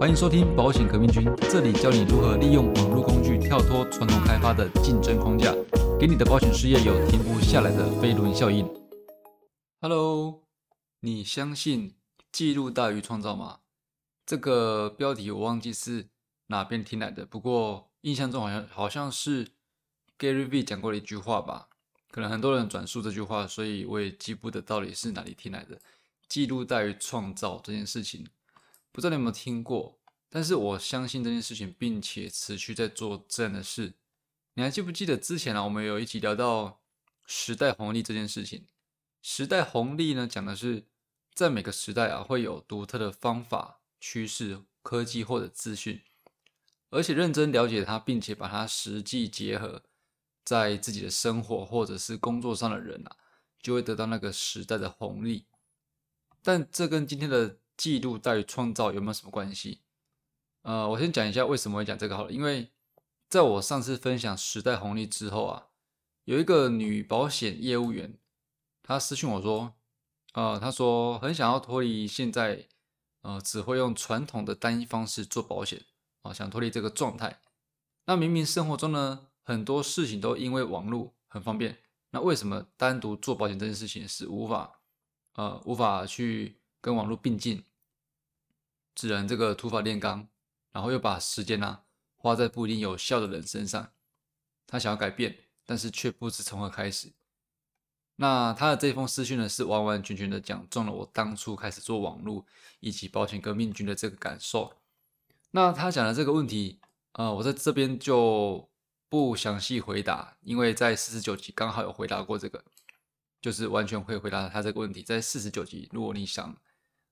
[0.00, 5.54] 欢迎收听保险革命军，这里教你如何利用网络工具跳脱传统开发的竞争框架，
[6.00, 8.66] 给你的保险事业有停不下来的飞轮效应。
[9.82, 10.44] Hello，
[11.00, 11.96] 你相信
[12.32, 13.58] 记录大于创造吗？
[14.24, 16.08] 这个标题我忘记是
[16.46, 19.48] 哪边听来的，不过印象中好像好像是
[20.18, 21.68] Gary V 讲过的一句话吧。
[22.10, 25.78] 可能很多人转述这句话，所以我也记不得到底是哪里听来的。
[26.26, 28.26] 记录大于创造这件事情。
[28.92, 29.98] 不知道你有没有听过，
[30.28, 33.94] 但是我相信这件事情，并且持续在做这样的事。
[34.54, 36.80] 你还记不记得之前啊，我们有一起聊到
[37.26, 38.66] 时代红利这件事情？
[39.22, 40.86] 时代红利呢，讲的是
[41.34, 46.02] 在每个时代啊，会有独特的方法、趋势、科技或者资讯，
[46.90, 49.82] 而且认真了解它，并且把它实际结合
[50.44, 53.16] 在自己的生活或者是工作上的人啊，
[53.62, 55.46] 就会得到那个时代的红利。
[56.42, 59.80] 但这跟今天的记录大于创造有没有什么关系？
[60.60, 62.30] 呃，我先讲一下为什么会讲这个好了。
[62.30, 62.68] 因为
[63.26, 65.68] 在我上次分享时代红利之后啊，
[66.24, 68.18] 有一个女保险业务员，
[68.82, 69.72] 她私信我说，
[70.34, 72.68] 呃，她说很想要脱离现在，
[73.22, 75.82] 呃，只会用传统的单一方式做保险
[76.20, 77.40] 啊，想脱离这个状态。
[78.04, 81.78] 那明明生活中呢，很多事情都因为网络很方便，
[82.10, 84.82] 那为什么单独做保险这件事情是无法，
[85.32, 87.64] 呃，无法去跟网络并进？
[89.00, 90.28] 只能这个土法炼钢，
[90.72, 91.80] 然后又把时间呢
[92.16, 93.92] 花在不一定有效的人身上。
[94.66, 97.10] 他想要改变，但是却不知从何开始。
[98.16, 102.44] 那他的这封私讯呢，是完完全全的讲中了我当初开始做网络
[102.80, 104.74] 以及保险革命军的这个感受。
[105.52, 106.78] 那他讲的这个问题，
[107.12, 108.68] 呃，我在这边就
[109.08, 112.62] 不详细回答，因为在四十九集刚好有回答过这个，
[113.40, 115.02] 就是完全会回答他这个问题。
[115.02, 116.54] 在四十九集，如果你想。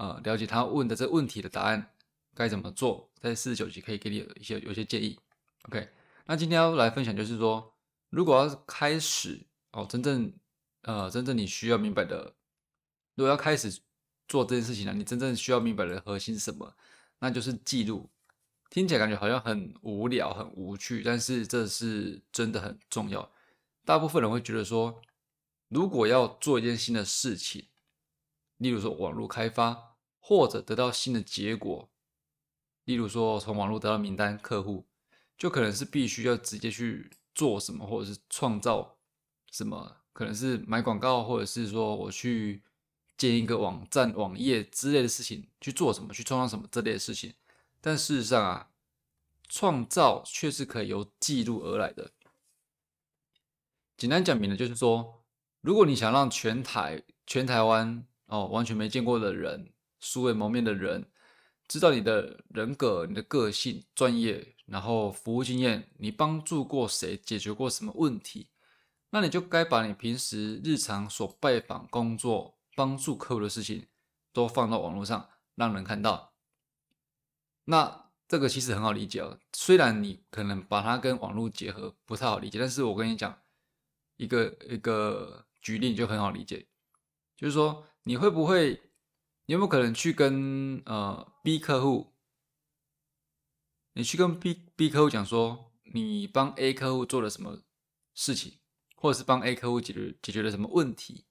[0.00, 1.90] 呃，了解他问的这问题的答案
[2.34, 5.18] 该怎么做，在四十九集可以给你一些有些建议。
[5.64, 5.90] OK，
[6.24, 7.74] 那今天要来分享就是说，
[8.08, 10.32] 如果要开始哦，真正
[10.84, 12.32] 呃，真正你需要明白的，
[13.14, 13.78] 如果要开始
[14.26, 16.74] 做这件事情呢，你真正需要明白的核心是什么？
[17.18, 18.08] 那就是记录。
[18.70, 23.30] 听起来感觉好像很无聊、很无趣，但是这是真的很重要。
[23.84, 25.02] 大部分人会觉得说，
[25.68, 27.66] 如果要做一件新的事情，
[28.56, 29.89] 例如说网络开发。
[30.20, 31.90] 或者得到新的结果，
[32.84, 34.86] 例如说从网络得到名单客户，
[35.36, 38.98] 就可能是必须要直接去做什么，或者是创造
[39.50, 42.62] 什么，可能是买广告，或者是说我去
[43.16, 47.34] 建一个网站、网页之类的事情去做什么，去创造什么这类的事情。
[47.80, 48.70] 但事实上啊，
[49.48, 52.12] 创造却是可以由记录而来的。
[53.96, 55.24] 简单讲明了就是说，
[55.60, 59.72] 如果你想让全台、全台湾哦完全没见过的人。
[60.00, 61.06] 素未谋面的人，
[61.68, 68.48] 知道你的人格、你的个性、专业，然后服务经验，你帮助过谁，解决过什么问题，
[69.10, 73.86] 那你就该把你平时日常所拜访、工作、帮助客户的事情，
[74.32, 76.32] 都放到网络上，让人看到。
[77.66, 83.38] 那这个其实很好理解哦，虽然你可能把它跟网络结合不太好理解，但是我跟你讲
[84.16, 86.66] 一个一个举例就很好理解，
[87.36, 88.82] 就是说你会不会？
[89.50, 92.12] 你有没有可能去跟呃 B 客户，
[93.94, 97.60] 你去跟 B B 客户讲说，你帮 A 客户做了什么
[98.14, 98.60] 事情，
[98.94, 101.24] 或者是帮 A 客户解决解决了什么问题？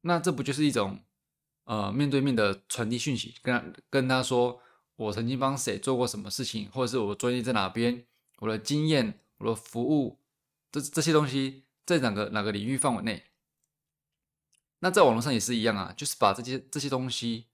[0.00, 1.04] 那这不就是一种
[1.64, 4.58] 呃面对面的传递讯息，跟他跟他说
[4.96, 8.06] 我曾经帮谁做过什么事情，或者是我专业在哪边，
[8.38, 10.22] 我的经验、我的服务，
[10.70, 13.22] 这这些东西在哪个哪个领域范围内？
[14.84, 17.46] 那在网络上也是一样啊，就是把这些这些东西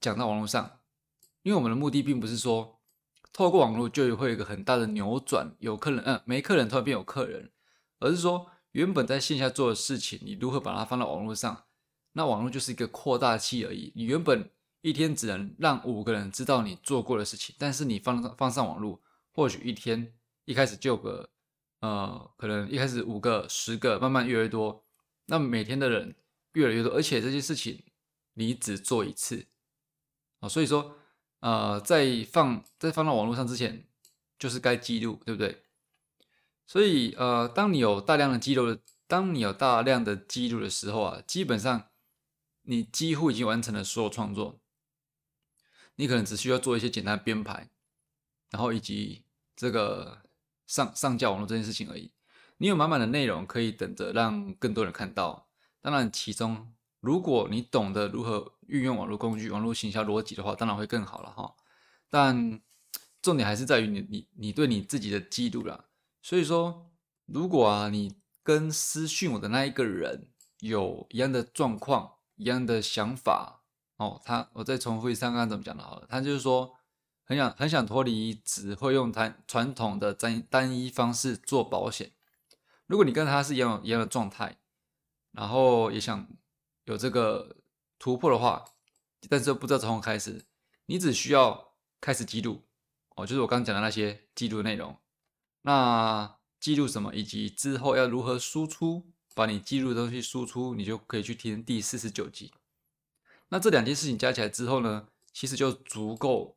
[0.00, 0.78] 讲到网络上，
[1.42, 2.80] 因为我们的目的并不是说
[3.32, 7.50] 透过网络就会有一个很大的扭转，有客人嗯没客人突然变有客人，
[7.98, 11.64] 而是说原本在线下做的事情，你如何把它放到网络上？
[12.12, 13.92] 那网络就是一个扩大器而已。
[13.96, 14.48] 你原本
[14.82, 19.02] 一天只能让五个人知道你做过的事情，但是你放放上网络，
[19.32, 20.14] 或许一天
[20.44, 21.28] 一开始就个
[21.80, 24.84] 呃可能一开始五个十个，慢慢越来越多，
[25.26, 26.14] 那每天的人。
[26.54, 27.84] 越来越多，而且这些事情
[28.34, 29.46] 你只做一次
[30.40, 30.96] 啊，所以说，
[31.40, 33.86] 呃，在放在放到网络上之前，
[34.38, 35.62] 就是该记录，对不对？
[36.66, 41.90] 所以，呃，当你有大量的记录的，当你有大量的记录的时候啊，基本上
[42.62, 44.60] 你几乎已经完成了所有创作，
[45.96, 47.68] 你可能只需要做一些简单的编排，
[48.50, 49.24] 然后以及
[49.54, 50.22] 这个
[50.66, 52.12] 上上架网络这件事情而已，
[52.58, 55.50] 你有满满的内容可以等着让更多人看到。
[55.84, 61.54] 当然，其中如果你懂得如何运用网络工具、网络行销逻辑的话，当然会更好了哈。
[62.08, 62.58] 但
[63.20, 65.84] 重点还是在于你你你对你自己的记录啦。
[66.22, 66.90] 所以说，
[67.26, 73.60] 如果啊你跟私讯我的那一个人有一样的状况、一样的想法
[73.98, 76.72] 哦，他我再重复一下刚刚怎么讲的好了，他就是说
[77.24, 82.12] 很想很想脱离只会用单传统的单单一方式做保险。
[82.86, 84.56] 如果你跟他是一样一样的状态，
[85.34, 86.26] 然后也想
[86.84, 87.56] 有这个
[87.98, 88.64] 突破的话，
[89.28, 90.46] 但是不知道从何开始，
[90.86, 92.62] 你只需要开始记录
[93.16, 94.96] 哦，就是我刚刚讲的那些记录内容。
[95.62, 102.52] 那记录什么，以及之后要如何输出，把你记录的东西输出，你就可以去听第四十九集。
[103.48, 106.56] 那这两件事情加起来之后呢，其实就足够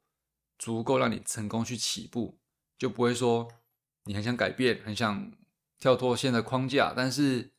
[0.58, 2.38] 足够让你成功去起步，
[2.78, 3.48] 就不会说
[4.04, 5.32] 你很想改变，很想
[5.80, 7.52] 跳脱现在框架，但是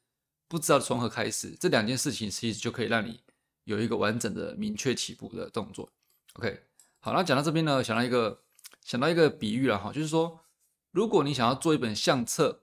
[0.48, 1.56] 不知道从何开始。
[1.60, 3.20] 这两件事情其实就可以让你
[3.64, 5.88] 有一个完整的、明确起步的动作。
[6.34, 6.62] OK，
[6.98, 8.42] 好，那讲到这边呢，想到一个
[8.82, 10.40] 想到一个比喻了哈，就是说。
[10.90, 12.62] 如果你想要做一本相册，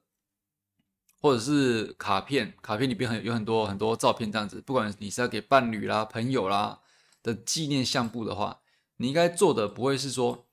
[1.21, 6.81] 或者是卡片，卡片里边很有很多很多照片这样子，不管你是要给伴侣啦、朋友啦
[7.21, 8.61] 的纪念相簿的话，
[8.97, 10.47] 你应该做的不会是说，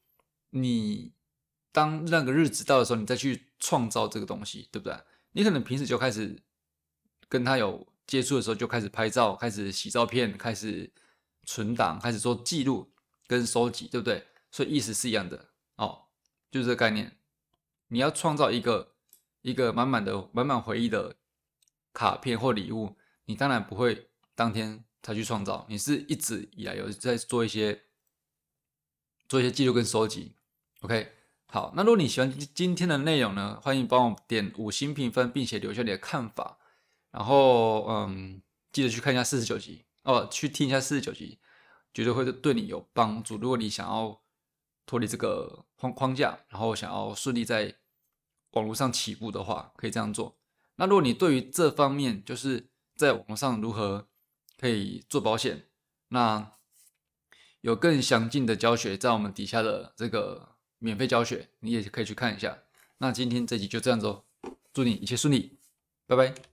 [0.50, 1.14] 你
[1.72, 4.94] 当那个日子到的时候，你再去创造这个东西，对不对？
[5.32, 6.42] 你可能平时就开始
[7.32, 10.92] 跟他有接触的时候，就开始拍照，开始洗照片，开始
[11.46, 12.92] 存档，开始做记录
[13.26, 14.26] 跟收集，对不对？
[14.50, 16.02] 所以意思是一样的哦，
[16.50, 17.16] 就是这个概念。
[17.88, 18.92] 你要创造一个
[19.40, 21.16] 一个满满的满满回忆的
[21.94, 27.80] 卡片或礼物，你当然不会当天才去创造，你是一直以来有在做一些
[29.26, 30.34] 做一些记录跟收集。
[30.82, 31.10] OK，
[31.46, 36.58] 好，那如果你喜欢今天的内容呢，欢迎帮我点五星评分，并且留下你的看法。
[37.12, 38.42] 然后，嗯，
[38.72, 41.38] 记得去看一下四十九集哦，去听一下四十九集，
[41.94, 43.36] 绝对会对你有帮助。
[43.36, 44.20] 如果你想要
[44.86, 47.76] 脱离这个框框架，然后想要顺利在
[48.52, 50.38] 网络上起步的话，可以这样做。
[50.76, 54.08] 那如果你对于这方面，就是在网络上如何
[54.58, 55.66] 可以做保险，
[56.08, 56.52] 那
[57.60, 62.58] 有更详尽的教学，在我们底下的这个免费教学，你也可以去看一下。
[62.98, 64.24] 那今天这集就这样子哦，
[64.72, 65.58] 祝你一切顺利，
[66.06, 66.51] 拜拜。